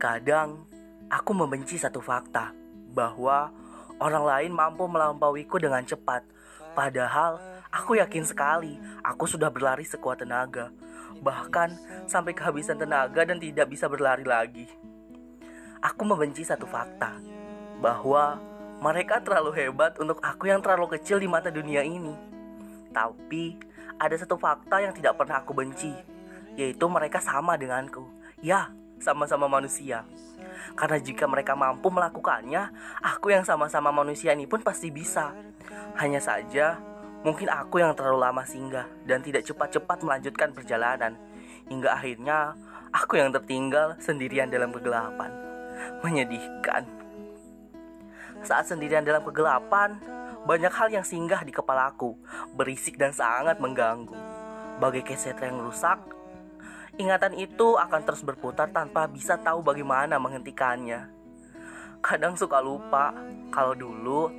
[0.00, 0.64] Kadang
[1.12, 2.56] aku membenci satu fakta
[2.88, 3.52] bahwa
[4.00, 6.24] orang lain mampu melampauiku dengan cepat.
[6.72, 7.36] Padahal
[7.68, 10.72] aku yakin sekali aku sudah berlari sekuat tenaga,
[11.20, 11.76] bahkan
[12.08, 14.64] sampai kehabisan tenaga dan tidak bisa berlari lagi.
[15.84, 17.20] Aku membenci satu fakta
[17.84, 18.40] bahwa
[18.80, 22.16] mereka terlalu hebat untuk aku yang terlalu kecil di mata dunia ini.
[22.88, 23.52] Tapi
[24.00, 25.92] ada satu fakta yang tidak pernah aku benci,
[26.56, 28.08] yaitu mereka sama denganku.
[28.40, 30.04] Ya, sama-sama manusia.
[30.76, 32.70] Karena jika mereka mampu melakukannya,
[33.02, 35.34] aku yang sama-sama manusia ini pun pasti bisa.
[35.98, 36.78] Hanya saja,
[37.26, 41.16] mungkin aku yang terlalu lama singgah dan tidak cepat-cepat melanjutkan perjalanan.
[41.66, 42.54] Hingga akhirnya,
[42.92, 45.32] aku yang tertinggal sendirian dalam kegelapan.
[46.04, 46.84] Menyedihkan.
[48.40, 50.00] Saat sendirian dalam kegelapan,
[50.48, 52.16] banyak hal yang singgah di kepalaku,
[52.56, 54.16] berisik dan sangat mengganggu.
[54.80, 56.00] Bagai keset yang rusak,
[56.98, 61.06] Ingatan itu akan terus berputar tanpa bisa tahu bagaimana menghentikannya.
[62.00, 63.14] Kadang suka lupa
[63.52, 64.32] kalau dulu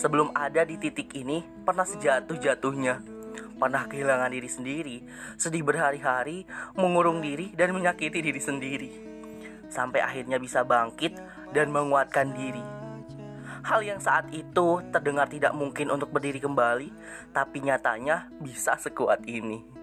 [0.00, 3.20] sebelum ada di titik ini pernah sejatuh-jatuhnya.
[3.60, 4.96] Pernah kehilangan diri sendiri,
[5.36, 8.90] sedih berhari-hari, mengurung diri dan menyakiti diri sendiri.
[9.68, 11.20] Sampai akhirnya bisa bangkit
[11.52, 12.64] dan menguatkan diri.
[13.60, 16.88] Hal yang saat itu terdengar tidak mungkin untuk berdiri kembali,
[17.36, 19.79] tapi nyatanya bisa sekuat ini.